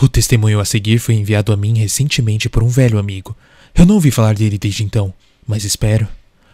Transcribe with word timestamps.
O 0.00 0.08
testemunho 0.08 0.58
a 0.58 0.64
seguir 0.64 0.98
foi 0.98 1.14
enviado 1.14 1.52
a 1.52 1.56
mim 1.56 1.78
recentemente 1.78 2.48
por 2.48 2.62
um 2.62 2.68
velho 2.68 2.98
amigo. 2.98 3.36
Eu 3.74 3.86
não 3.86 3.94
ouvi 3.94 4.10
falar 4.10 4.34
dele 4.34 4.58
desde 4.58 4.82
então, 4.82 5.14
mas 5.46 5.64
espero, 5.64 6.08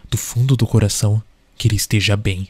do 0.09 0.17
fundo 0.17 0.55
do 0.55 0.67
coração, 0.67 1.21
que 1.57 1.67
ele 1.67 1.75
esteja 1.75 2.15
bem. 2.15 2.49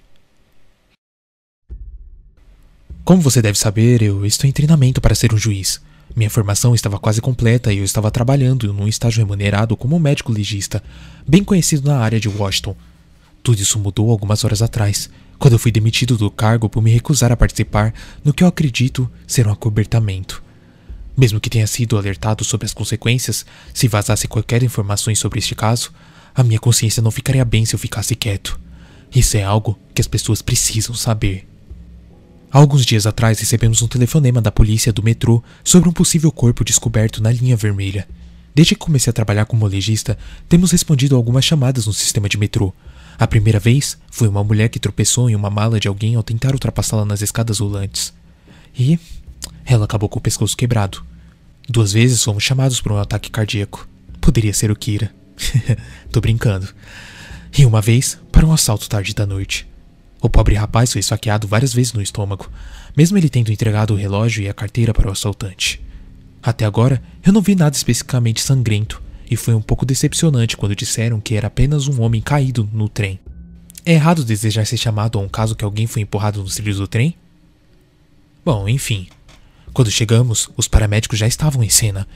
Como 3.06 3.22
você 3.22 3.42
deve 3.42 3.58
saber, 3.58 4.02
eu 4.02 4.26
estou 4.26 4.50
em 4.50 4.54
treinamento 4.54 5.00
para 5.00 5.16
ser 5.16 5.34
um 5.34 5.38
juiz. 5.38 5.82
Minha 6.14 6.30
formação 6.30 6.76
estava 6.76 7.00
quase 7.00 7.22
completa 7.22 7.72
e 7.72 7.78
eu 7.78 7.86
estava 7.86 8.12
trabalhando 8.12 8.74
num 8.74 8.88
estágio 8.88 9.20
remunerado 9.20 9.78
como 9.78 9.98
médico 9.98 10.32
legista, 10.32 10.84
bem 11.26 11.44
conhecido 11.44 11.88
na 11.88 12.00
área 12.00 12.20
de 12.20 12.28
Washington. 12.28 12.76
Tudo 13.42 13.62
isso 13.62 13.80
mudou 13.80 14.12
algumas 14.12 14.44
horas 14.44 14.62
atrás, 14.62 15.10
quando 15.40 15.54
eu 15.54 15.60
fui 15.60 15.72
demitido 15.72 16.18
do 16.18 16.30
cargo 16.30 16.70
por 16.70 16.84
me 16.84 16.92
recusar 16.92 17.32
a 17.32 17.38
participar 17.38 17.94
no 18.24 18.34
que 18.34 18.44
eu 18.44 18.48
acredito 18.48 19.10
ser 19.26 19.48
um 19.48 19.52
acobertamento. 19.52 20.44
Mesmo 21.22 21.40
que 21.40 21.52
tenha 21.52 21.68
sido 21.68 22.00
alertado 22.00 22.44
sobre 22.44 22.66
as 22.66 22.74
consequências 22.74 23.46
se 23.72 23.88
vazasse 23.88 24.28
qualquer 24.28 24.64
informações 24.64 25.20
sobre 25.20 25.38
este 25.38 25.54
caso, 25.54 25.92
a 26.34 26.42
minha 26.42 26.58
consciência 26.58 27.00
não 27.00 27.12
ficaria 27.12 27.46
bem 27.46 27.64
se 27.64 27.76
eu 27.76 27.80
ficasse 27.80 28.16
quieto. 28.16 28.60
Isso 29.14 29.38
é 29.38 29.44
algo 29.44 29.78
que 29.94 30.02
as 30.02 30.08
pessoas 30.08 30.42
precisam 30.42 30.96
saber. 30.96 31.48
Alguns 32.52 32.88
dias 32.88 33.06
atrás 33.06 33.40
recebemos 33.40 33.84
um 33.84 33.88
telefonema 33.88 34.42
da 34.42 34.52
polícia 34.52 34.92
do 34.92 35.04
metrô 35.04 35.44
sobre 35.64 35.88
um 35.88 35.94
possível 35.94 36.32
corpo 36.32 36.66
descoberto 36.66 37.22
na 37.22 37.32
linha 37.32 37.56
vermelha. 37.56 38.08
Desde 38.56 38.74
que 38.74 38.82
comecei 38.82 39.12
a 39.12 39.14
trabalhar 39.14 39.46
como 39.46 39.68
legista, 39.68 40.18
temos 40.50 40.72
respondido 40.72 41.14
a 41.14 41.20
algumas 41.20 41.46
chamadas 41.46 41.86
no 41.86 41.94
sistema 41.94 42.28
de 42.28 42.40
metrô. 42.40 42.74
A 43.20 43.28
primeira 43.28 43.60
vez 43.60 43.96
foi 44.10 44.28
uma 44.28 44.44
mulher 44.44 44.70
que 44.70 44.80
tropeçou 44.80 45.30
em 45.30 45.36
uma 45.36 45.52
mala 45.52 45.80
de 45.80 45.88
alguém 45.88 46.16
ao 46.16 46.24
tentar 46.24 46.54
ultrapassá-la 46.54 47.06
nas 47.06 47.22
escadas 47.22 47.60
rolantes. 47.60 48.12
E 48.76 48.98
ela 49.64 49.86
acabou 49.86 50.10
com 50.10 50.18
o 50.18 50.22
pescoço 50.22 50.58
quebrado. 50.58 51.11
Duas 51.72 51.94
vezes 51.94 52.22
fomos 52.22 52.44
chamados 52.44 52.82
por 52.82 52.92
um 52.92 52.98
ataque 52.98 53.32
cardíaco. 53.32 53.88
Poderia 54.20 54.54
ser 54.54 54.70
o 54.70 54.76
Kira. 54.76 55.10
Tô 56.12 56.20
brincando. 56.20 56.68
E 57.58 57.66
uma 57.66 57.80
vez 57.80 58.20
para 58.30 58.46
um 58.46 58.52
assalto 58.52 58.90
tarde 58.90 59.14
da 59.14 59.26
noite. 59.26 59.66
O 60.22 60.30
pobre 60.30 60.54
rapaz 60.54 60.92
foi 60.92 61.00
esfaqueado 61.00 61.48
várias 61.48 61.74
vezes 61.74 61.94
no 61.94 62.02
estômago, 62.02 62.52
mesmo 62.96 63.18
ele 63.18 63.30
tendo 63.30 63.54
entregado 63.54 63.94
o 63.94 63.96
relógio 63.96 64.44
e 64.44 64.50
a 64.50 64.54
carteira 64.54 64.94
para 64.94 65.08
o 65.08 65.14
assaltante. 65.14 65.82
Até 66.44 66.66
agora, 66.66 67.02
eu 67.26 67.32
não 67.32 67.42
vi 67.42 67.56
nada 67.56 67.74
especificamente 67.74 68.42
sangrento, 68.42 69.02
e 69.30 69.38
foi 69.38 69.54
um 69.54 69.62
pouco 69.62 69.86
decepcionante 69.86 70.58
quando 70.58 70.76
disseram 70.76 71.22
que 71.22 71.36
era 71.36 71.48
apenas 71.48 71.88
um 71.88 72.02
homem 72.02 72.22
caído 72.22 72.70
no 72.74 72.90
trem. 72.90 73.18
É 73.86 73.94
errado 73.94 74.26
desejar 74.26 74.68
ser 74.68 74.76
chamado 74.76 75.18
a 75.18 75.22
um 75.22 75.30
caso 75.30 75.56
que 75.56 75.64
alguém 75.64 75.88
foi 75.88 76.02
empurrado 76.02 76.44
nos 76.44 76.56
trilhos 76.56 76.80
do 76.80 76.88
trem? 76.88 77.16
Bom, 78.44 78.68
enfim. 78.68 79.08
Quando 79.74 79.92
chegamos, 79.92 80.50
os 80.58 80.68
paramédicos 80.68 81.18
já 81.18 81.28
estavam 81.28 81.64
em 81.64 81.70
cena. 81.70 82.08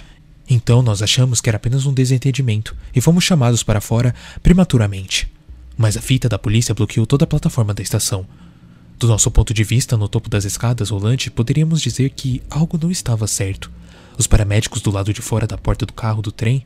Então 0.50 0.82
nós 0.82 1.02
achamos 1.02 1.42
que 1.42 1.50
era 1.50 1.58
apenas 1.58 1.86
um 1.86 1.94
desentendimento 1.94 2.76
e 2.94 3.02
fomos 3.02 3.24
chamados 3.24 3.64
para 3.64 3.82
fora 3.82 4.14
prematuramente 4.44 5.34
mas 5.78 5.98
a 5.98 6.02
fita 6.02 6.30
da 6.30 6.40
polícia 6.40 6.74
bloqueou 6.74 7.06
toda 7.06 7.26
a 7.26 7.28
plataforma 7.28 7.74
da 7.74 7.84
estação. 7.84 8.26
Do 8.98 9.08
nosso 9.08 9.30
ponto 9.30 9.54
de 9.54 9.64
vista, 9.64 9.98
no 9.98 10.08
topo 10.08 10.30
das 10.30 10.46
escadas 10.46 10.90
rolante, 10.90 11.30
poderíamos 11.30 11.82
dizer 11.82 12.12
que 12.12 12.42
algo 12.50 12.80
não 12.82 12.90
estava 12.90 13.28
certo. 13.28 13.70
Os 14.18 14.28
paramédicos 14.28 14.82
do 14.82 14.92
lado 14.92 15.14
de 15.14 15.22
fora 15.22 15.46
da 15.46 15.58
porta 15.58 15.86
do 15.86 15.92
carro 15.92 16.22
do 16.22 16.32
trem. 16.32 16.66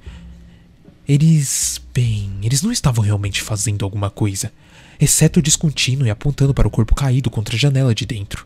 Eles. 1.08 1.82
Bem, 1.92 2.32
eles 2.44 2.62
não 2.62 2.72
estavam 2.72 3.04
realmente 3.04 3.42
fazendo 3.42 3.84
alguma 3.84 4.12
coisa, 4.12 4.54
exceto 5.00 5.42
descontínuo 5.42 6.06
e 6.06 6.12
apontando 6.12 6.54
para 6.54 6.68
o 6.68 6.72
corpo 6.72 6.94
caído 6.94 7.32
contra 7.32 7.56
a 7.56 7.60
janela 7.60 7.96
de 7.96 8.06
dentro. 8.06 8.46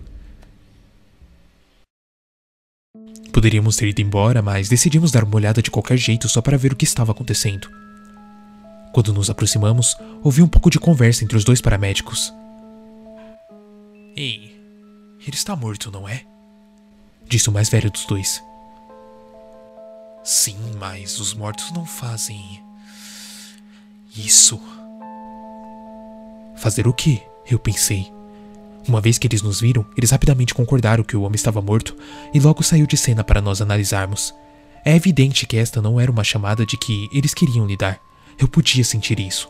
Poderíamos 3.33 3.75
ter 3.75 3.87
ido 3.87 3.99
embora, 3.99 4.43
mas 4.43 4.69
decidimos 4.69 5.11
dar 5.11 5.23
uma 5.23 5.35
olhada 5.35 5.59
de 5.59 5.71
qualquer 5.71 5.97
jeito 5.97 6.29
só 6.29 6.39
para 6.39 6.55
ver 6.55 6.71
o 6.71 6.75
que 6.75 6.85
estava 6.85 7.11
acontecendo. 7.11 7.67
Quando 8.93 9.11
nos 9.11 9.27
aproximamos, 9.27 9.97
ouvi 10.21 10.43
um 10.43 10.47
pouco 10.47 10.69
de 10.69 10.79
conversa 10.79 11.23
entre 11.23 11.35
os 11.35 11.43
dois 11.43 11.59
paramédicos. 11.59 12.31
Ei, 14.15 14.55
ele 15.19 15.35
está 15.35 15.55
morto, 15.55 15.89
não 15.89 16.07
é? 16.07 16.23
Disse 17.27 17.49
o 17.49 17.51
mais 17.51 17.69
velho 17.69 17.89
dos 17.89 18.05
dois. 18.05 18.41
Sim, 20.23 20.57
mas 20.79 21.19
os 21.19 21.33
mortos 21.33 21.71
não 21.71 21.87
fazem. 21.87 22.61
Isso. 24.15 24.61
Fazer 26.55 26.87
o 26.87 26.93
quê? 26.93 27.23
Eu 27.49 27.57
pensei. 27.57 28.13
Uma 28.87 28.99
vez 28.99 29.17
que 29.17 29.27
eles 29.27 29.41
nos 29.41 29.61
viram, 29.61 29.85
eles 29.95 30.11
rapidamente 30.11 30.53
concordaram 30.53 31.03
que 31.03 31.15
o 31.15 31.21
homem 31.21 31.35
estava 31.35 31.61
morto 31.61 31.95
e 32.33 32.39
logo 32.39 32.63
saiu 32.63 32.85
de 32.85 32.97
cena 32.97 33.23
para 33.23 33.41
nós 33.41 33.61
analisarmos. 33.61 34.33
É 34.83 34.95
evidente 34.95 35.47
que 35.47 35.55
esta 35.55 35.81
não 35.81 35.99
era 35.99 36.11
uma 36.11 36.23
chamada 36.23 36.65
de 36.65 36.75
que 36.75 37.09
eles 37.13 37.33
queriam 37.33 37.65
lidar. 37.65 37.99
Eu 38.37 38.47
podia 38.47 38.83
sentir 38.83 39.19
isso. 39.19 39.49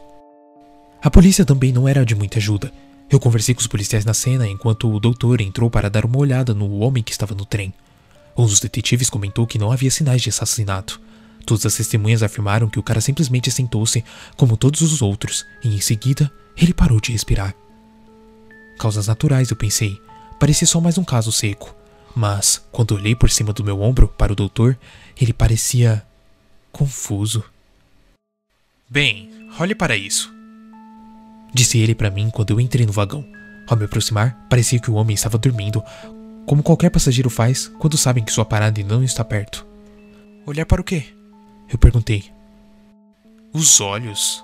A 1.01 1.09
polícia 1.09 1.43
também 1.43 1.73
não 1.73 1.87
era 1.87 2.05
de 2.05 2.15
muita 2.15 2.37
ajuda. 2.37 2.71
Eu 3.09 3.19
conversei 3.19 3.53
com 3.55 3.61
os 3.61 3.67
policiais 3.67 4.05
na 4.05 4.13
cena 4.13 4.47
enquanto 4.47 4.89
o 4.89 4.99
doutor 4.99 5.41
entrou 5.41 5.69
para 5.69 5.89
dar 5.89 6.05
uma 6.05 6.17
olhada 6.17 6.53
no 6.53 6.79
homem 6.79 7.03
que 7.03 7.11
estava 7.11 7.33
no 7.33 7.45
trem. 7.45 7.73
Um 8.37 8.45
dos 8.45 8.59
detetives 8.59 9.09
comentou 9.09 9.45
que 9.45 9.59
não 9.59 9.71
havia 9.71 9.91
sinais 9.91 10.21
de 10.21 10.29
assassinato. 10.29 11.01
Todas 11.45 11.65
as 11.65 11.75
testemunhas 11.75 12.23
afirmaram 12.23 12.69
que 12.69 12.79
o 12.79 12.83
cara 12.83 13.01
simplesmente 13.01 13.51
sentou-se 13.51 14.03
como 14.37 14.55
todos 14.55 14.81
os 14.81 15.01
outros 15.01 15.45
e 15.63 15.75
em 15.75 15.81
seguida 15.81 16.31
ele 16.55 16.73
parou 16.73 17.01
de 17.01 17.11
respirar. 17.11 17.53
Causas 18.77 19.07
naturais, 19.07 19.49
eu 19.49 19.55
pensei. 19.55 20.01
Parecia 20.39 20.67
só 20.67 20.81
mais 20.81 20.97
um 20.97 21.03
caso 21.03 21.31
seco. 21.31 21.75
Mas, 22.15 22.63
quando 22.71 22.93
olhei 22.93 23.15
por 23.15 23.29
cima 23.29 23.53
do 23.53 23.63
meu 23.63 23.81
ombro 23.81 24.07
para 24.07 24.31
o 24.31 24.35
doutor, 24.35 24.77
ele 25.19 25.33
parecia 25.33 26.05
confuso. 26.71 27.43
Bem, 28.89 29.49
olhe 29.59 29.73
para 29.73 29.95
isso. 29.95 30.31
Disse 31.53 31.79
ele 31.79 31.95
para 31.95 32.09
mim 32.09 32.29
quando 32.29 32.51
eu 32.51 32.59
entrei 32.59 32.85
no 32.85 32.91
vagão. 32.91 33.25
Ao 33.67 33.77
me 33.77 33.85
aproximar, 33.85 34.45
parecia 34.49 34.79
que 34.79 34.91
o 34.91 34.95
homem 34.95 35.13
estava 35.13 35.37
dormindo, 35.37 35.83
como 36.45 36.61
qualquer 36.61 36.89
passageiro 36.89 37.29
faz 37.29 37.67
quando 37.79 37.97
sabem 37.97 38.23
que 38.23 38.31
sua 38.31 38.45
parada 38.45 38.83
não 38.83 39.03
está 39.03 39.23
perto. 39.23 39.65
Olhar 40.45 40.65
para 40.65 40.81
o 40.81 40.83
quê? 40.83 41.05
Eu 41.71 41.77
perguntei. 41.77 42.31
Os 43.53 43.79
olhos. 43.79 44.43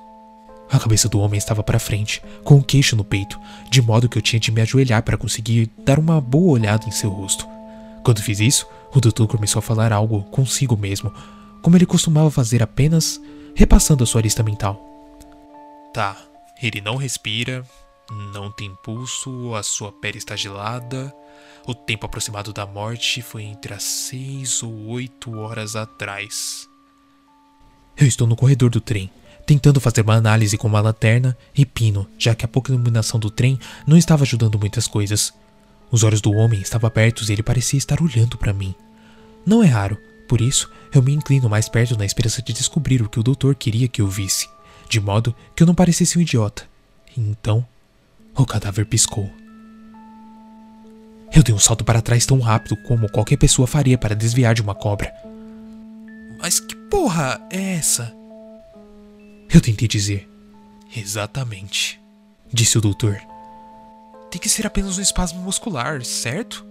A 0.71 0.79
cabeça 0.79 1.09
do 1.09 1.19
homem 1.19 1.37
estava 1.37 1.63
para 1.63 1.79
frente, 1.79 2.21
com 2.43 2.57
o 2.57 2.63
queixo 2.63 2.95
no 2.95 3.03
peito, 3.03 3.39
de 3.69 3.81
modo 3.81 4.07
que 4.07 4.17
eu 4.17 4.21
tinha 4.21 4.39
de 4.39 4.51
me 4.51 4.61
ajoelhar 4.61 5.01
para 5.01 5.17
conseguir 5.17 5.69
dar 5.83 5.97
uma 5.97 6.21
boa 6.21 6.51
olhada 6.51 6.87
em 6.87 6.91
seu 6.91 7.09
rosto. 7.09 7.47
Quando 8.03 8.21
fiz 8.21 8.39
isso, 8.39 8.67
o 8.93 9.01
doutor 9.01 9.27
começou 9.27 9.59
a 9.59 9.63
falar 9.63 9.91
algo 9.91 10.23
consigo 10.25 10.77
mesmo, 10.77 11.11
como 11.61 11.75
ele 11.75 11.85
costumava 11.85 12.29
fazer 12.29 12.61
apenas 12.61 13.19
repassando 13.55 14.03
a 14.03 14.07
sua 14.07 14.21
lista 14.21 14.43
mental. 14.43 14.79
Tá, 15.93 16.15
ele 16.61 16.81
não 16.81 16.97
respira, 16.97 17.65
não 18.33 18.51
tem 18.51 18.73
pulso, 18.83 19.55
a 19.55 19.63
sua 19.63 19.91
pele 19.91 20.17
está 20.17 20.35
gelada. 20.35 21.13
O 21.65 21.73
tempo 21.73 22.05
aproximado 22.05 22.53
da 22.53 22.65
morte 22.65 23.21
foi 23.21 23.43
entre 23.43 23.73
as 23.73 23.83
seis 23.83 24.63
ou 24.63 24.87
oito 24.87 25.35
horas 25.37 25.75
atrás. 25.75 26.67
Eu 27.97 28.07
estou 28.07 28.25
no 28.25 28.35
corredor 28.35 28.69
do 28.69 28.79
trem, 28.79 29.11
tentando 29.49 29.81
fazer 29.81 30.01
uma 30.01 30.13
análise 30.13 30.59
com 30.59 30.67
uma 30.67 30.79
lanterna 30.79 31.35
e 31.57 31.65
pino, 31.65 32.07
já 32.19 32.35
que 32.35 32.45
a 32.45 32.47
pouca 32.47 32.71
iluminação 32.71 33.19
do 33.19 33.31
trem 33.31 33.59
não 33.87 33.97
estava 33.97 34.21
ajudando 34.21 34.59
muitas 34.59 34.85
coisas. 34.85 35.33
Os 35.89 36.03
olhos 36.03 36.21
do 36.21 36.31
homem 36.33 36.61
estavam 36.61 36.85
abertos 36.85 37.29
e 37.29 37.33
ele 37.33 37.41
parecia 37.41 37.79
estar 37.79 37.99
olhando 37.99 38.37
para 38.37 38.53
mim. 38.53 38.75
Não 39.43 39.63
é 39.63 39.65
raro, 39.65 39.97
por 40.27 40.39
isso, 40.39 40.69
eu 40.93 41.01
me 41.01 41.11
inclino 41.13 41.49
mais 41.49 41.67
perto 41.67 41.97
na 41.97 42.05
esperança 42.05 42.43
de 42.43 42.53
descobrir 42.53 43.01
o 43.01 43.09
que 43.09 43.19
o 43.19 43.23
doutor 43.23 43.55
queria 43.55 43.87
que 43.87 44.03
eu 44.03 44.07
visse, 44.07 44.47
de 44.87 45.01
modo 45.01 45.35
que 45.55 45.63
eu 45.63 45.67
não 45.67 45.73
parecesse 45.73 46.19
um 46.19 46.21
idiota. 46.21 46.69
E 47.17 47.19
então, 47.19 47.65
o 48.35 48.45
cadáver 48.45 48.85
piscou. 48.85 49.31
Eu 51.33 51.41
dei 51.41 51.55
um 51.55 51.59
salto 51.59 51.83
para 51.83 52.03
trás 52.03 52.23
tão 52.23 52.39
rápido 52.39 52.77
como 52.83 53.09
qualquer 53.09 53.37
pessoa 53.37 53.67
faria 53.67 53.97
para 53.97 54.15
desviar 54.15 54.53
de 54.53 54.61
uma 54.61 54.75
cobra. 54.75 55.11
Mas 56.39 56.59
que 56.59 56.75
porra 56.75 57.41
é 57.51 57.73
essa? 57.73 58.18
Eu 59.51 59.59
tentei 59.59 59.87
dizer. 59.87 60.29
Exatamente, 60.95 61.99
disse 62.53 62.77
o 62.77 62.81
doutor. 62.81 63.19
Tem 64.29 64.39
que 64.39 64.47
ser 64.47 64.67
apenas 64.67 64.97
um 64.97 65.01
espasmo 65.01 65.41
muscular, 65.41 66.03
certo? 66.05 66.65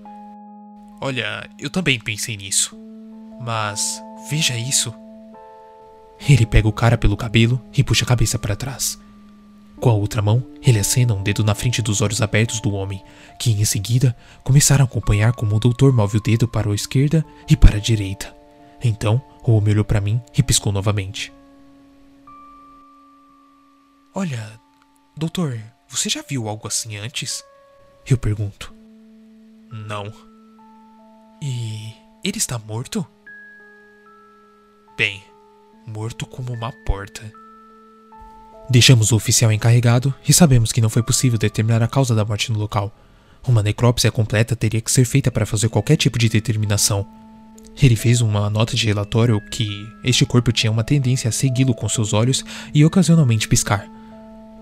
Olha, 1.00 1.48
eu 1.58 1.70
também 1.70 1.98
pensei 1.98 2.36
nisso. 2.36 2.76
Mas 3.40 4.00
veja 4.30 4.56
isso. 4.56 4.94
Ele 6.28 6.46
pega 6.46 6.68
o 6.68 6.72
cara 6.72 6.96
pelo 6.96 7.16
cabelo 7.16 7.60
e 7.76 7.82
puxa 7.82 8.04
a 8.04 8.08
cabeça 8.08 8.38
para 8.38 8.56
trás. 8.56 8.98
Com 9.80 9.90
a 9.90 9.94
outra 9.94 10.20
mão, 10.20 10.44
ele 10.60 10.78
acena 10.78 11.14
um 11.14 11.22
dedo 11.22 11.44
na 11.44 11.54
frente 11.54 11.80
dos 11.80 12.00
olhos 12.00 12.20
abertos 12.20 12.60
do 12.60 12.72
homem, 12.72 13.02
que 13.38 13.52
em 13.52 13.64
seguida 13.64 14.16
começaram 14.42 14.84
a 14.84 14.86
acompanhar 14.86 15.32
como 15.32 15.54
o 15.54 15.60
doutor 15.60 15.92
move 15.92 16.18
o 16.18 16.20
dedo 16.20 16.48
para 16.48 16.70
a 16.70 16.74
esquerda 16.74 17.24
e 17.48 17.56
para 17.56 17.76
a 17.76 17.80
direita. 17.80 18.34
Então, 18.82 19.22
o 19.44 19.52
homem 19.52 19.72
olhou 19.72 19.84
para 19.84 20.00
mim 20.00 20.20
e 20.36 20.42
piscou 20.42 20.72
novamente. 20.72 21.32
Olha, 24.20 24.50
doutor, 25.16 25.62
você 25.88 26.08
já 26.08 26.24
viu 26.28 26.48
algo 26.48 26.66
assim 26.66 26.96
antes? 26.96 27.44
Eu 28.04 28.18
pergunto. 28.18 28.74
Não. 29.70 30.12
E 31.40 31.92
Ele 32.24 32.36
está 32.36 32.58
morto? 32.58 33.06
Bem, 34.96 35.22
morto 35.86 36.26
como 36.26 36.52
uma 36.52 36.72
porta. 36.84 37.32
Deixamos 38.68 39.12
o 39.12 39.14
oficial 39.14 39.52
encarregado 39.52 40.12
e 40.28 40.32
sabemos 40.32 40.72
que 40.72 40.80
não 40.80 40.90
foi 40.90 41.04
possível 41.04 41.38
determinar 41.38 41.80
a 41.80 41.86
causa 41.86 42.12
da 42.12 42.24
morte 42.24 42.50
no 42.50 42.58
local. 42.58 42.92
Uma 43.46 43.62
necrópsia 43.62 44.10
completa 44.10 44.56
teria 44.56 44.80
que 44.80 44.90
ser 44.90 45.04
feita 45.04 45.30
para 45.30 45.46
fazer 45.46 45.68
qualquer 45.68 45.94
tipo 45.94 46.18
de 46.18 46.28
determinação. 46.28 47.06
Ele 47.80 47.94
fez 47.94 48.20
uma 48.20 48.50
nota 48.50 48.74
de 48.74 48.84
relatório 48.84 49.40
que 49.48 49.68
este 50.02 50.26
corpo 50.26 50.50
tinha 50.50 50.72
uma 50.72 50.82
tendência 50.82 51.28
a 51.28 51.32
segui-lo 51.32 51.72
com 51.72 51.88
seus 51.88 52.12
olhos 52.12 52.44
e 52.74 52.84
ocasionalmente 52.84 53.46
piscar. 53.46 53.97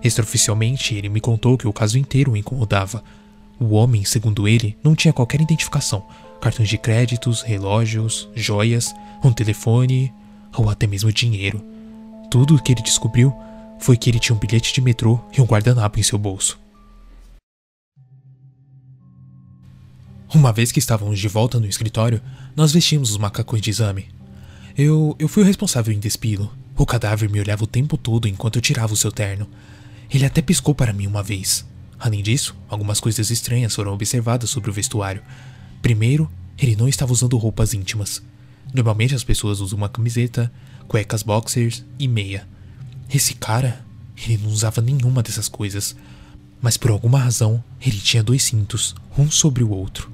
Extraoficialmente, 0.07 0.95
ele 0.95 1.09
me 1.09 1.19
contou 1.19 1.57
que 1.57 1.67
o 1.67 1.73
caso 1.73 1.97
inteiro 1.97 2.31
o 2.31 2.37
incomodava. 2.37 3.03
O 3.59 3.73
homem, 3.73 4.05
segundo 4.05 4.47
ele, 4.47 4.77
não 4.81 4.95
tinha 4.95 5.11
qualquer 5.11 5.41
identificação: 5.41 6.01
cartões 6.39 6.69
de 6.69 6.77
créditos, 6.77 7.41
relógios, 7.41 8.29
joias, 8.33 8.95
um 9.21 9.33
telefone 9.33 10.13
ou 10.55 10.69
até 10.69 10.87
mesmo 10.87 11.11
dinheiro. 11.11 11.61
Tudo 12.31 12.55
o 12.55 12.63
que 12.63 12.71
ele 12.71 12.81
descobriu 12.81 13.35
foi 13.79 13.97
que 13.97 14.09
ele 14.09 14.17
tinha 14.17 14.33
um 14.33 14.39
bilhete 14.39 14.73
de 14.73 14.79
metrô 14.79 15.19
e 15.37 15.41
um 15.41 15.45
guardanapo 15.45 15.99
em 15.99 16.03
seu 16.03 16.17
bolso. 16.17 16.57
Uma 20.33 20.53
vez 20.53 20.71
que 20.71 20.79
estávamos 20.79 21.19
de 21.19 21.27
volta 21.27 21.59
no 21.59 21.67
escritório, 21.67 22.21
nós 22.55 22.71
vestimos 22.71 23.11
os 23.11 23.17
macacões 23.17 23.61
de 23.61 23.71
exame. 23.71 24.05
Eu, 24.77 25.17
eu 25.19 25.27
fui 25.27 25.43
o 25.43 25.45
responsável 25.45 25.93
em 25.93 25.99
despilo. 25.99 26.49
O 26.77 26.85
cadáver 26.85 27.29
me 27.29 27.41
olhava 27.41 27.65
o 27.65 27.67
tempo 27.67 27.97
todo 27.97 28.25
enquanto 28.25 28.55
eu 28.55 28.61
tirava 28.61 28.93
o 28.93 28.97
seu 28.97 29.11
terno. 29.11 29.49
Ele 30.09 30.25
até 30.25 30.41
piscou 30.41 30.73
para 30.73 30.93
mim 30.93 31.07
uma 31.07 31.23
vez. 31.23 31.65
Além 31.99 32.21
disso, 32.21 32.55
algumas 32.69 32.99
coisas 32.99 33.29
estranhas 33.29 33.73
foram 33.73 33.93
observadas 33.93 34.49
sobre 34.49 34.69
o 34.69 34.73
vestuário. 34.73 35.21
Primeiro, 35.81 36.29
ele 36.57 36.75
não 36.75 36.87
estava 36.87 37.11
usando 37.11 37.37
roupas 37.37 37.73
íntimas. 37.73 38.21
Normalmente 38.73 39.15
as 39.15 39.23
pessoas 39.23 39.59
usam 39.59 39.77
uma 39.77 39.89
camiseta, 39.89 40.51
cuecas 40.87 41.23
boxers 41.23 41.83
e 41.97 42.07
meia. 42.07 42.47
Esse 43.13 43.33
cara, 43.33 43.85
ele 44.25 44.37
não 44.37 44.49
usava 44.49 44.81
nenhuma 44.81 45.23
dessas 45.23 45.47
coisas. 45.47 45.95
Mas 46.61 46.77
por 46.77 46.91
alguma 46.91 47.19
razão, 47.19 47.63
ele 47.79 47.97
tinha 47.97 48.23
dois 48.23 48.43
cintos, 48.43 48.95
um 49.17 49.29
sobre 49.29 49.63
o 49.63 49.69
outro. 49.69 50.11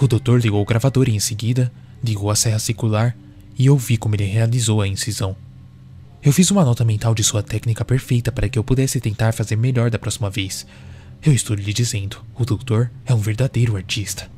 O 0.00 0.08
doutor 0.08 0.40
ligou 0.40 0.60
o 0.60 0.66
gravador 0.66 1.08
e 1.08 1.14
em 1.14 1.20
seguida 1.20 1.72
ligou 2.02 2.30
a 2.30 2.36
serra 2.36 2.58
circular 2.58 3.16
e 3.56 3.66
eu 3.66 3.78
vi 3.78 3.96
como 3.96 4.14
ele 4.16 4.24
realizou 4.24 4.82
a 4.82 4.88
incisão. 4.88 5.36
Eu 6.24 6.32
fiz 6.32 6.50
uma 6.50 6.64
nota 6.64 6.86
mental 6.86 7.14
de 7.14 7.22
sua 7.22 7.42
técnica 7.42 7.84
perfeita 7.84 8.32
para 8.32 8.48
que 8.48 8.58
eu 8.58 8.64
pudesse 8.64 8.98
tentar 8.98 9.32
fazer 9.32 9.56
melhor 9.56 9.90
da 9.90 9.98
próxima 9.98 10.30
vez. 10.30 10.66
Eu 11.22 11.34
estou 11.34 11.54
lhe 11.54 11.70
dizendo, 11.70 12.24
o 12.34 12.46
doutor 12.46 12.90
é 13.04 13.12
um 13.12 13.18
verdadeiro 13.18 13.76
artista. 13.76 14.30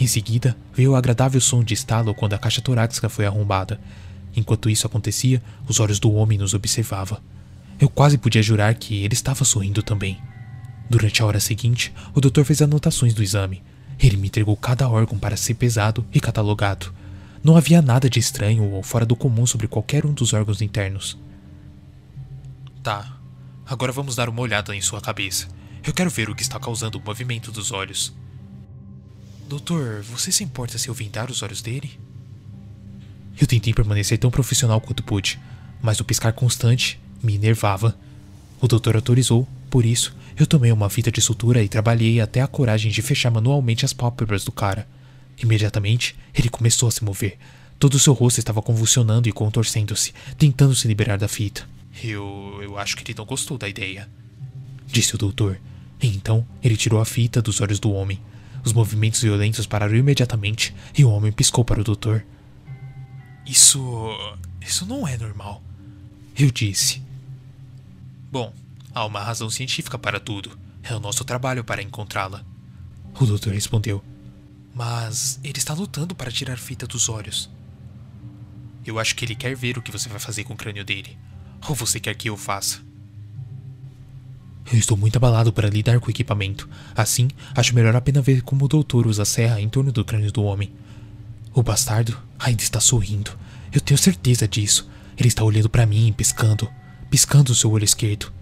Em 0.00 0.06
seguida, 0.06 0.56
veio 0.72 0.92
o 0.92 0.96
agradável 0.96 1.38
som 1.38 1.62
de 1.62 1.74
estalo 1.74 2.14
quando 2.14 2.32
a 2.32 2.38
caixa 2.38 2.62
torácica 2.62 3.10
foi 3.10 3.26
arrombada. 3.26 3.78
Enquanto 4.34 4.70
isso 4.70 4.86
acontecia, 4.86 5.42
os 5.68 5.80
olhos 5.80 6.00
do 6.00 6.10
homem 6.14 6.38
nos 6.38 6.54
observavam. 6.54 7.18
Eu 7.78 7.90
quase 7.90 8.16
podia 8.16 8.42
jurar 8.42 8.74
que 8.74 9.04
ele 9.04 9.12
estava 9.12 9.44
sorrindo 9.44 9.82
também. 9.82 10.18
Durante 10.88 11.20
a 11.20 11.26
hora 11.26 11.40
seguinte, 11.40 11.92
o 12.14 12.22
doutor 12.22 12.46
fez 12.46 12.62
anotações 12.62 13.12
do 13.12 13.22
exame. 13.22 13.62
Ele 14.00 14.16
me 14.16 14.28
entregou 14.28 14.56
cada 14.56 14.88
órgão 14.88 15.18
para 15.18 15.36
ser 15.36 15.54
pesado 15.54 16.06
e 16.10 16.18
catalogado. 16.18 16.90
Não 17.42 17.56
havia 17.56 17.82
nada 17.82 18.08
de 18.08 18.20
estranho 18.20 18.70
ou 18.70 18.82
fora 18.82 19.04
do 19.04 19.16
comum 19.16 19.44
sobre 19.46 19.66
qualquer 19.66 20.06
um 20.06 20.12
dos 20.12 20.32
órgãos 20.32 20.62
internos. 20.62 21.18
Tá, 22.82 23.16
agora 23.66 23.90
vamos 23.90 24.14
dar 24.14 24.28
uma 24.28 24.40
olhada 24.40 24.74
em 24.74 24.80
sua 24.80 25.00
cabeça. 25.00 25.48
Eu 25.84 25.92
quero 25.92 26.10
ver 26.10 26.30
o 26.30 26.34
que 26.34 26.42
está 26.42 26.60
causando 26.60 26.98
o 26.98 27.02
movimento 27.04 27.50
dos 27.50 27.72
olhos. 27.72 28.12
Doutor, 29.48 30.02
você 30.02 30.30
se 30.30 30.44
importa 30.44 30.78
se 30.78 30.88
eu 30.88 30.94
vendar 30.94 31.30
os 31.30 31.42
olhos 31.42 31.60
dele? 31.60 31.98
Eu 33.40 33.46
tentei 33.46 33.74
permanecer 33.74 34.18
tão 34.18 34.30
profissional 34.30 34.80
quanto 34.80 35.02
pude, 35.02 35.40
mas 35.82 35.98
o 35.98 36.04
piscar 36.04 36.32
constante 36.32 37.00
me 37.20 37.34
enervava. 37.34 37.98
O 38.60 38.68
doutor 38.68 38.94
autorizou, 38.94 39.48
por 39.68 39.84
isso, 39.84 40.14
eu 40.36 40.46
tomei 40.46 40.70
uma 40.70 40.88
fita 40.88 41.10
de 41.10 41.20
sutura 41.20 41.62
e 41.62 41.68
trabalhei 41.68 42.20
até 42.20 42.40
a 42.40 42.46
coragem 42.46 42.92
de 42.92 43.02
fechar 43.02 43.30
manualmente 43.30 43.84
as 43.84 43.92
pálpebras 43.92 44.44
do 44.44 44.52
cara. 44.52 44.86
Imediatamente, 45.38 46.16
ele 46.34 46.48
começou 46.48 46.88
a 46.88 46.92
se 46.92 47.04
mover. 47.04 47.38
Todo 47.78 47.94
o 47.94 47.98
seu 47.98 48.12
rosto 48.12 48.38
estava 48.38 48.62
convulsionando 48.62 49.28
e 49.28 49.32
contorcendo-se, 49.32 50.12
tentando 50.38 50.74
se 50.74 50.86
liberar 50.86 51.18
da 51.18 51.28
fita. 51.28 51.68
Eu. 52.02 52.60
eu 52.62 52.78
acho 52.78 52.96
que 52.96 53.02
ele 53.02 53.18
não 53.18 53.24
gostou 53.24 53.58
da 53.58 53.68
ideia, 53.68 54.08
disse 54.86 55.14
o 55.14 55.18
doutor. 55.18 55.60
E 56.00 56.06
então 56.08 56.46
ele 56.62 56.76
tirou 56.76 57.00
a 57.00 57.04
fita 57.04 57.42
dos 57.42 57.60
olhos 57.60 57.78
do 57.78 57.92
homem. 57.92 58.20
Os 58.64 58.72
movimentos 58.72 59.20
violentos 59.20 59.66
pararam 59.66 59.96
imediatamente 59.96 60.74
e 60.96 61.04
o 61.04 61.10
homem 61.10 61.32
piscou 61.32 61.64
para 61.64 61.80
o 61.80 61.84
doutor. 61.84 62.24
Isso. 63.44 63.80
Isso 64.60 64.86
não 64.86 65.06
é 65.06 65.16
normal. 65.18 65.62
Eu 66.38 66.50
disse. 66.50 67.02
Bom, 68.30 68.52
há 68.94 69.04
uma 69.04 69.20
razão 69.20 69.50
científica 69.50 69.98
para 69.98 70.20
tudo. 70.20 70.56
É 70.82 70.94
o 70.94 71.00
nosso 71.00 71.24
trabalho 71.24 71.64
para 71.64 71.82
encontrá-la. 71.82 72.44
O 73.20 73.26
doutor 73.26 73.52
respondeu. 73.52 74.02
Mas 74.74 75.38
ele 75.44 75.58
está 75.58 75.74
lutando 75.74 76.14
para 76.14 76.30
tirar 76.30 76.56
fita 76.58 76.86
dos 76.86 77.08
olhos. 77.08 77.50
Eu 78.84 78.98
acho 78.98 79.14
que 79.14 79.24
ele 79.24 79.34
quer 79.34 79.54
ver 79.54 79.78
o 79.78 79.82
que 79.82 79.92
você 79.92 80.08
vai 80.08 80.18
fazer 80.18 80.44
com 80.44 80.54
o 80.54 80.56
crânio 80.56 80.84
dele. 80.84 81.16
Ou 81.68 81.74
você 81.74 82.00
quer 82.00 82.14
que 82.14 82.28
eu 82.28 82.36
faça? 82.36 82.80
Eu 84.72 84.78
estou 84.78 84.96
muito 84.96 85.16
abalado 85.16 85.52
para 85.52 85.68
lidar 85.68 86.00
com 86.00 86.06
o 86.06 86.10
equipamento. 86.10 86.68
Assim, 86.94 87.28
acho 87.54 87.74
melhor 87.74 87.94
apenas 87.94 88.24
ver 88.24 88.42
como 88.42 88.64
o 88.64 88.68
doutor 88.68 89.06
usa 89.06 89.22
a 89.22 89.26
serra 89.26 89.60
em 89.60 89.68
torno 89.68 89.92
do 89.92 90.04
crânio 90.04 90.32
do 90.32 90.42
homem. 90.42 90.72
O 91.52 91.62
bastardo 91.62 92.18
ainda 92.38 92.62
está 92.62 92.80
sorrindo. 92.80 93.32
Eu 93.72 93.80
tenho 93.80 93.98
certeza 93.98 94.48
disso. 94.48 94.88
Ele 95.16 95.28
está 95.28 95.44
olhando 95.44 95.68
para 95.68 95.86
mim, 95.86 96.12
piscando. 96.16 96.68
Piscando 97.10 97.52
o 97.52 97.54
seu 97.54 97.70
olho 97.70 97.84
esquerdo. 97.84 98.32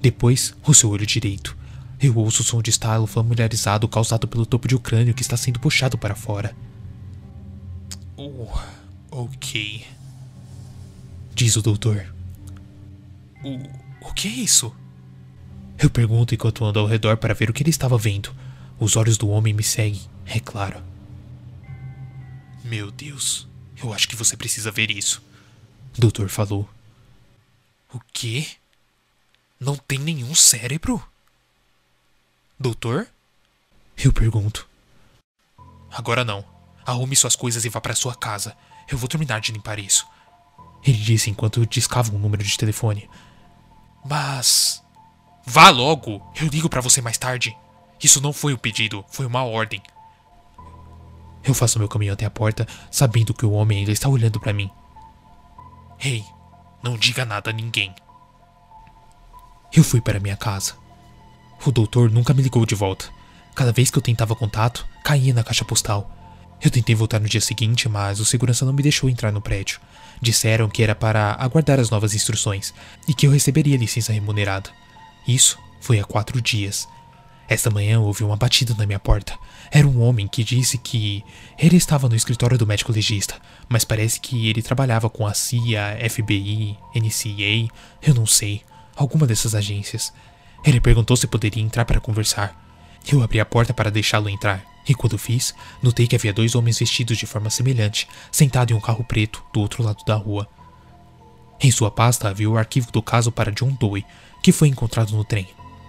Depois, 0.00 0.54
o 0.66 0.74
seu 0.74 0.90
olho 0.90 1.06
direito. 1.06 1.56
Eu 2.02 2.16
ouço 2.16 2.42
o 2.42 2.44
som 2.44 2.62
de 2.62 2.70
estalo 2.70 3.06
familiarizado 3.06 3.86
causado 3.86 4.26
pelo 4.26 4.46
topo 4.46 4.66
de 4.66 4.74
um 4.74 4.78
crânio 4.78 5.12
que 5.12 5.20
está 5.20 5.36
sendo 5.36 5.60
puxado 5.60 5.98
para 5.98 6.14
fora. 6.14 6.56
Oh, 8.16 8.48
ok. 9.10 9.86
Diz 11.34 11.56
o 11.56 11.62
doutor. 11.62 12.14
O, 13.44 14.08
o 14.08 14.14
que 14.14 14.28
é 14.28 14.30
isso? 14.30 14.74
Eu 15.78 15.90
pergunto 15.90 16.34
enquanto 16.34 16.64
ando 16.64 16.78
ao 16.78 16.86
redor 16.86 17.18
para 17.18 17.34
ver 17.34 17.50
o 17.50 17.52
que 17.52 17.62
ele 17.62 17.70
estava 17.70 17.98
vendo. 17.98 18.34
Os 18.78 18.96
olhos 18.96 19.18
do 19.18 19.28
homem 19.28 19.52
me 19.52 19.62
seguem, 19.62 20.00
é 20.24 20.40
claro. 20.40 20.82
Meu 22.64 22.90
Deus, 22.90 23.46
eu 23.82 23.92
acho 23.92 24.08
que 24.08 24.16
você 24.16 24.36
precisa 24.36 24.70
ver 24.70 24.90
isso. 24.90 25.22
O 25.96 26.00
doutor 26.00 26.30
falou. 26.30 26.68
O 27.92 28.00
quê? 28.12 28.46
Não 29.58 29.76
tem 29.76 29.98
nenhum 29.98 30.34
cérebro? 30.34 31.02
Doutor? 32.60 33.08
Eu 33.96 34.12
pergunto. 34.12 34.68
Agora 35.90 36.26
não. 36.26 36.44
Arrume 36.84 37.16
suas 37.16 37.34
coisas 37.34 37.64
e 37.64 37.70
vá 37.70 37.80
para 37.80 37.94
sua 37.94 38.14
casa. 38.14 38.54
Eu 38.86 38.98
vou 38.98 39.08
terminar 39.08 39.40
de 39.40 39.50
limpar 39.50 39.78
isso. 39.78 40.06
Ele 40.84 40.98
disse 40.98 41.30
enquanto 41.30 41.64
discava 41.64 42.14
um 42.14 42.18
número 42.18 42.44
de 42.44 42.58
telefone. 42.58 43.08
Mas. 44.04 44.84
Vá 45.46 45.70
logo! 45.70 46.22
Eu 46.38 46.48
ligo 46.48 46.68
para 46.68 46.82
você 46.82 47.00
mais 47.00 47.16
tarde. 47.16 47.56
Isso 48.02 48.20
não 48.20 48.30
foi 48.30 48.52
um 48.52 48.58
pedido, 48.58 49.06
foi 49.08 49.24
uma 49.24 49.42
ordem. 49.42 49.82
Eu 51.42 51.54
faço 51.54 51.78
meu 51.78 51.88
caminho 51.88 52.12
até 52.12 52.26
a 52.26 52.30
porta, 52.30 52.68
sabendo 52.90 53.32
que 53.32 53.46
o 53.46 53.52
homem 53.52 53.78
ainda 53.78 53.92
está 53.92 54.06
olhando 54.06 54.38
para 54.38 54.52
mim. 54.52 54.70
Ei, 55.98 56.16
hey, 56.16 56.24
não 56.82 56.98
diga 56.98 57.24
nada 57.24 57.48
a 57.48 57.54
ninguém. 57.54 57.94
Eu 59.72 59.82
fui 59.82 60.02
para 60.02 60.20
minha 60.20 60.36
casa. 60.36 60.79
O 61.64 61.70
doutor 61.70 62.10
nunca 62.10 62.32
me 62.32 62.42
ligou 62.42 62.64
de 62.64 62.74
volta. 62.74 63.06
Cada 63.54 63.70
vez 63.70 63.90
que 63.90 63.98
eu 63.98 64.02
tentava 64.02 64.34
contato, 64.34 64.86
caía 65.04 65.34
na 65.34 65.44
caixa 65.44 65.64
postal. 65.64 66.10
Eu 66.62 66.70
tentei 66.70 66.94
voltar 66.94 67.20
no 67.20 67.28
dia 67.28 67.40
seguinte, 67.40 67.86
mas 67.86 68.18
o 68.18 68.24
segurança 68.24 68.64
não 68.64 68.72
me 68.72 68.82
deixou 68.82 69.10
entrar 69.10 69.30
no 69.30 69.42
prédio. 69.42 69.78
Disseram 70.22 70.70
que 70.70 70.82
era 70.82 70.94
para 70.94 71.36
aguardar 71.38 71.78
as 71.78 71.90
novas 71.90 72.14
instruções 72.14 72.72
e 73.06 73.12
que 73.12 73.26
eu 73.26 73.30
receberia 73.30 73.76
licença 73.76 74.12
remunerada. 74.12 74.70
Isso 75.28 75.58
foi 75.80 76.00
há 76.00 76.04
quatro 76.04 76.40
dias. 76.40 76.88
Esta 77.46 77.68
manhã 77.68 78.00
houve 78.00 78.24
uma 78.24 78.36
batida 78.36 78.74
na 78.78 78.86
minha 78.86 78.98
porta. 78.98 79.36
Era 79.70 79.86
um 79.86 80.00
homem 80.00 80.28
que 80.28 80.42
disse 80.42 80.78
que 80.78 81.22
ele 81.58 81.76
estava 81.76 82.08
no 82.08 82.16
escritório 82.16 82.56
do 82.56 82.66
médico 82.66 82.92
legista, 82.92 83.34
mas 83.68 83.84
parece 83.84 84.18
que 84.18 84.48
ele 84.48 84.62
trabalhava 84.62 85.10
com 85.10 85.26
a 85.26 85.34
CIA, 85.34 85.98
FBI, 86.08 86.78
NCA, 86.94 87.70
eu 88.00 88.14
não 88.14 88.24
sei, 88.24 88.62
alguma 88.96 89.26
dessas 89.26 89.54
agências. 89.54 90.12
Ele 90.64 90.80
perguntou 90.80 91.16
se 91.16 91.26
poderia 91.26 91.62
entrar 91.62 91.84
para 91.84 92.00
conversar. 92.00 92.54
Eu 93.10 93.22
abri 93.22 93.40
a 93.40 93.46
porta 93.46 93.72
para 93.72 93.90
deixá-lo 93.90 94.28
entrar, 94.28 94.62
e 94.86 94.94
quando 94.94 95.16
fiz, 95.16 95.54
notei 95.82 96.06
que 96.06 96.16
havia 96.16 96.32
dois 96.32 96.54
homens 96.54 96.78
vestidos 96.78 97.16
de 97.16 97.26
forma 97.26 97.48
semelhante, 97.48 98.06
sentados 98.30 98.74
em 98.74 98.76
um 98.76 98.80
carro 98.80 99.04
preto 99.04 99.42
do 99.52 99.60
outro 99.60 99.82
lado 99.82 100.04
da 100.04 100.14
rua. 100.14 100.46
Em 101.60 101.70
sua 101.70 101.90
pasta 101.90 102.28
havia 102.28 102.48
o 102.48 102.56
arquivo 102.56 102.90
do 102.90 103.02
caso 103.02 103.30
para 103.30 103.52
John 103.52 103.76
Doe, 103.78 104.04
que 104.42 104.52
foi 104.52 104.68
encontrado 104.68 105.14
no 105.14 105.24
trem. 105.24 105.48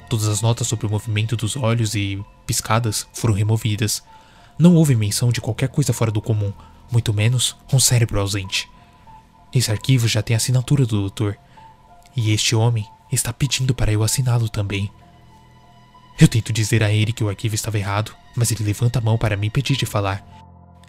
Todas 0.10 0.28
as 0.28 0.42
notas 0.42 0.68
sobre 0.68 0.86
o 0.86 0.90
movimento 0.90 1.38
dos 1.38 1.56
olhos 1.56 1.96
e 1.96 2.22
piscadas 2.46 3.08
foram 3.14 3.34
removidas. 3.34 4.04
Não 4.60 4.76
houve 4.76 4.96
menção 4.96 5.32
de 5.32 5.40
qualquer 5.40 5.70
coisa 5.70 5.94
fora 5.94 6.12
do 6.12 6.22
comum, 6.22 6.52
muito 6.92 7.14
menos 7.14 7.56
um 7.72 7.80
cérebro 7.80 8.20
ausente. 8.20 8.70
Esse 9.54 9.72
arquivo 9.72 10.08
já 10.08 10.22
tem 10.22 10.34
a 10.34 10.38
assinatura 10.38 10.86
do 10.86 11.00
doutor, 11.00 11.38
e 12.16 12.32
este 12.32 12.56
homem 12.56 12.86
está 13.16 13.34
pedindo 13.34 13.76
para 13.76 13.92
eu 13.92 14.04
assiná-lo 14.04 14.50
também. 14.50 14.92
Eu 16.20 16.28
tento 16.28 16.54
dizer 16.54 16.84
a 16.84 16.92
ele 16.92 17.14
que 17.14 17.24
o 17.24 17.30
arquivo 17.30 17.56
estava 17.56 17.78
errado, 17.78 18.16
mas 18.36 18.52
ele 18.52 18.64
levanta 18.64 19.00
a 19.00 19.02
mão 19.02 19.18
para 19.18 19.36
me 19.36 19.48
impedir 19.48 19.76
de 19.76 19.86
falar. 19.86 20.24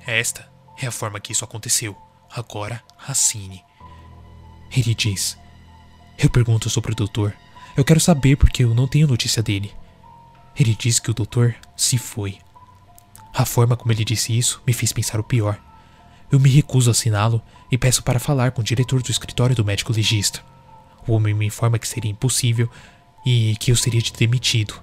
Esta 0.07 0.51
é 0.81 0.87
a 0.87 0.93
forma 0.93 1.21
que 1.21 1.33
isso 1.33 1.45
aconteceu. 1.45 1.97
Agora 2.31 2.83
assine. 3.07 3.65
Ele 4.71 4.95
diz: 4.95 5.39
Eu 6.19 6.31
pergunto 6.31 6.71
sobre 6.71 6.93
o 6.93 6.95
doutor. 6.95 7.35
Eu 7.77 7.85
quero 7.85 8.01
saber 8.01 8.37
porque 8.37 8.65
eu 8.65 8.75
não 8.75 8.87
tenho 8.87 9.07
notícia 9.07 9.43
dele. 9.43 9.73
Ele 10.59 10.75
diz 10.75 10.99
que 10.99 11.11
o 11.11 11.15
doutor 11.15 11.55
se 11.77 11.97
foi. 11.97 12.39
A 13.35 13.47
forma 13.47 13.77
como 13.77 13.93
ele 13.93 14.05
disse 14.05 14.37
isso 14.37 14.63
me 14.67 14.73
fez 14.73 14.93
pensar 14.93 15.19
o 15.19 15.25
pior. 15.25 15.59
Eu 16.31 16.39
me 16.39 16.51
recuso 16.51 16.91
a 16.91 16.93
assiná-lo 16.93 17.43
e 17.71 17.79
peço 17.79 18.03
para 18.03 18.19
falar 18.19 18.53
com 18.53 18.61
o 18.61 18.65
diretor 18.65 19.03
do 19.03 19.11
escritório 19.11 19.57
do 19.57 19.65
médico 19.65 19.93
legista. 19.93 20.45
O 21.07 21.15
homem 21.15 21.35
me 21.35 21.47
informa 21.47 21.79
que 21.79 21.89
seria 21.89 22.11
impossível 22.11 22.69
e 23.25 23.57
que 23.57 23.71
eu 23.73 23.77
seria 23.77 24.01
demitido. 24.19 24.75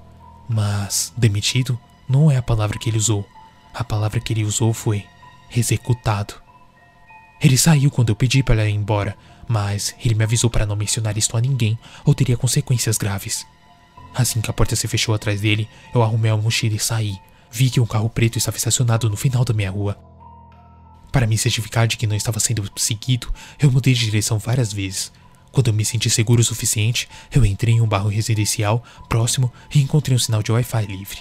Mas 0.47 1.13
demitido 1.15 1.79
não 2.07 2.29
é 2.31 2.37
a 2.37 2.41
palavra 2.41 2.77
que 2.77 2.89
ele 2.89 2.97
usou. 2.97 3.27
A 3.73 3.83
palavra 3.83 4.19
que 4.19 4.33
ele 4.33 4.43
usou 4.43 4.73
foi 4.73 5.05
executado. 5.55 6.33
Ele 7.41 7.57
saiu 7.57 7.89
quando 7.89 8.09
eu 8.09 8.15
pedi 8.15 8.43
para 8.43 8.67
ir 8.67 8.73
embora, 8.73 9.17
mas 9.47 9.95
ele 10.03 10.15
me 10.15 10.23
avisou 10.23 10.49
para 10.49 10.65
não 10.65 10.75
mencionar 10.75 11.17
isto 11.17 11.37
a 11.37 11.41
ninguém 11.41 11.77
ou 12.03 12.13
teria 12.13 12.35
consequências 12.35 12.97
graves. 12.97 13.45
Assim 14.13 14.41
que 14.41 14.49
a 14.49 14.53
porta 14.53 14.75
se 14.75 14.87
fechou 14.87 15.13
atrás 15.13 15.39
dele, 15.41 15.69
eu 15.93 16.03
arrumei 16.03 16.31
a 16.31 16.37
mochila 16.37 16.75
e 16.75 16.79
saí. 16.79 17.17
Vi 17.51 17.69
que 17.69 17.79
um 17.79 17.85
carro 17.85 18.09
preto 18.09 18.37
estava 18.37 18.57
estacionado 18.57 19.09
no 19.09 19.15
final 19.15 19.45
da 19.45 19.53
minha 19.53 19.71
rua. 19.71 19.97
Para 21.11 21.25
me 21.25 21.37
certificar 21.37 21.87
de 21.87 21.97
que 21.97 22.05
não 22.05 22.15
estava 22.15 22.39
sendo 22.39 22.69
seguido, 22.75 23.33
eu 23.59 23.71
mudei 23.71 23.93
de 23.93 24.05
direção 24.05 24.37
várias 24.37 24.71
vezes. 24.71 25.11
Quando 25.51 25.67
eu 25.67 25.73
me 25.73 25.83
senti 25.83 26.09
seguro 26.09 26.41
o 26.41 26.43
suficiente, 26.43 27.07
eu 27.31 27.45
entrei 27.45 27.75
em 27.75 27.81
um 27.81 27.87
bairro 27.87 28.09
residencial 28.09 28.83
próximo 29.07 29.51
e 29.73 29.81
encontrei 29.81 30.15
um 30.15 30.19
sinal 30.19 30.43
de 30.43 30.51
Wi-Fi 30.51 30.85
livre. 30.85 31.19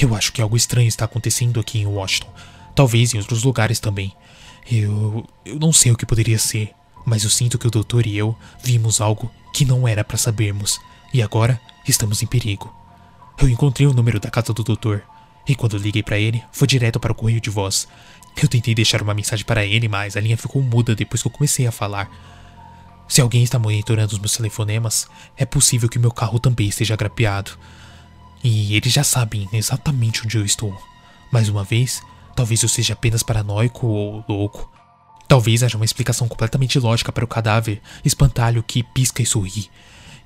Eu 0.00 0.14
acho 0.14 0.32
que 0.32 0.40
algo 0.40 0.56
estranho 0.56 0.88
está 0.88 1.04
acontecendo 1.04 1.58
aqui 1.58 1.80
em 1.80 1.86
Washington, 1.86 2.32
talvez 2.74 3.14
em 3.14 3.18
outros 3.18 3.42
lugares 3.42 3.80
também. 3.80 4.14
Eu. 4.70 5.26
eu 5.44 5.58
não 5.58 5.72
sei 5.72 5.90
o 5.90 5.96
que 5.96 6.06
poderia 6.06 6.38
ser, 6.38 6.72
mas 7.04 7.24
eu 7.24 7.30
sinto 7.30 7.58
que 7.58 7.66
o 7.66 7.70
doutor 7.70 8.06
e 8.06 8.16
eu 8.16 8.36
vimos 8.62 9.00
algo 9.00 9.30
que 9.52 9.64
não 9.64 9.88
era 9.88 10.04
para 10.04 10.18
sabermos, 10.18 10.78
e 11.12 11.22
agora 11.22 11.60
estamos 11.86 12.22
em 12.22 12.26
perigo. 12.26 12.72
Eu 13.40 13.48
encontrei 13.48 13.86
o 13.86 13.94
número 13.94 14.20
da 14.20 14.30
casa 14.30 14.52
do 14.52 14.62
doutor, 14.62 15.02
e 15.48 15.54
quando 15.54 15.78
liguei 15.78 16.02
para 16.02 16.18
ele, 16.18 16.44
foi 16.52 16.68
direto 16.68 17.00
para 17.00 17.12
o 17.12 17.14
correio 17.14 17.40
de 17.40 17.48
voz. 17.48 17.88
Eu 18.40 18.46
tentei 18.46 18.74
deixar 18.74 19.00
uma 19.00 19.14
mensagem 19.14 19.44
para 19.44 19.64
ele, 19.64 19.88
mas 19.88 20.16
a 20.16 20.20
linha 20.20 20.36
ficou 20.36 20.62
muda 20.62 20.94
depois 20.94 21.22
que 21.22 21.28
eu 21.28 21.32
comecei 21.32 21.66
a 21.66 21.72
falar. 21.72 22.10
Se 23.08 23.22
alguém 23.22 23.42
está 23.42 23.58
monitorando 23.58 24.12
os 24.12 24.18
meus 24.18 24.36
telefonemas, 24.36 25.08
é 25.36 25.46
possível 25.46 25.88
que 25.88 25.98
meu 25.98 26.12
carro 26.12 26.38
também 26.38 26.68
esteja 26.68 26.94
grapeado. 26.94 27.52
E 28.44 28.76
eles 28.76 28.92
já 28.92 29.02
sabem 29.02 29.48
exatamente 29.52 30.24
onde 30.24 30.36
eu 30.36 30.44
estou. 30.44 30.76
Mais 31.32 31.48
uma 31.48 31.64
vez, 31.64 32.02
talvez 32.36 32.62
eu 32.62 32.68
seja 32.68 32.92
apenas 32.92 33.22
paranoico 33.22 33.86
ou 33.86 34.24
louco. 34.28 34.70
Talvez 35.26 35.62
haja 35.62 35.76
uma 35.76 35.84
explicação 35.84 36.28
completamente 36.28 36.78
lógica 36.78 37.10
para 37.10 37.24
o 37.24 37.28
cadáver, 37.28 37.80
espantalho 38.04 38.62
que 38.62 38.82
pisca 38.82 39.22
e 39.22 39.26
sorri. 39.26 39.70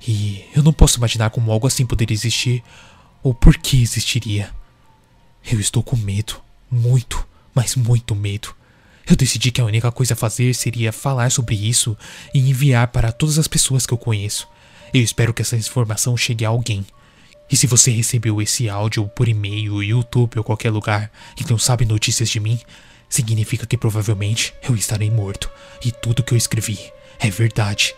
E 0.05 0.45
eu 0.53 0.61
não 0.61 0.73
posso 0.73 0.97
imaginar 0.97 1.29
como 1.29 1.51
algo 1.51 1.67
assim 1.67 1.85
poderia 1.85 2.13
existir 2.13 2.61
ou 3.21 3.33
por 3.33 3.57
que 3.57 3.81
existiria. 3.81 4.51
Eu 5.49 5.59
estou 5.59 5.81
com 5.81 5.95
medo, 5.95 6.35
muito, 6.69 7.25
mas 7.55 7.75
muito 7.75 8.13
medo. 8.13 8.53
Eu 9.05 9.15
decidi 9.15 9.51
que 9.51 9.59
a 9.59 9.65
única 9.65 9.91
coisa 9.91 10.13
a 10.13 10.17
fazer 10.17 10.53
seria 10.53 10.91
falar 10.91 11.31
sobre 11.31 11.55
isso 11.55 11.97
e 12.33 12.39
enviar 12.49 12.87
para 12.87 13.11
todas 13.11 13.37
as 13.37 13.47
pessoas 13.47 13.85
que 13.85 13.93
eu 13.93 13.97
conheço. 13.97 14.47
Eu 14.93 15.01
espero 15.01 15.33
que 15.33 15.41
essa 15.41 15.57
informação 15.57 16.15
chegue 16.15 16.45
a 16.45 16.49
alguém. 16.49 16.85
E 17.51 17.57
se 17.57 17.67
você 17.67 17.91
recebeu 17.91 18.41
esse 18.41 18.69
áudio 18.69 19.07
por 19.09 19.27
e-mail, 19.27 19.83
YouTube 19.83 20.37
ou 20.37 20.43
qualquer 20.43 20.71
lugar 20.71 21.11
e 21.39 21.49
não 21.49 21.57
sabe 21.57 21.85
notícias 21.85 22.29
de 22.29 22.39
mim, 22.39 22.59
significa 23.09 23.65
que 23.65 23.77
provavelmente 23.77 24.53
eu 24.67 24.75
estarei 24.75 25.11
morto 25.11 25.51
e 25.83 25.91
tudo 25.91 26.23
que 26.23 26.33
eu 26.33 26.37
escrevi 26.37 26.79
é 27.19 27.29
verdade. 27.29 27.93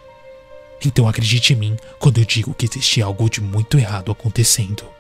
Então 0.83 1.07
acredite 1.07 1.53
em 1.53 1.55
mim 1.55 1.77
quando 1.99 2.17
eu 2.17 2.25
digo 2.25 2.53
que 2.53 2.65
existe 2.65 3.01
algo 3.01 3.29
de 3.29 3.41
muito 3.41 3.77
errado 3.77 4.11
acontecendo. 4.11 4.94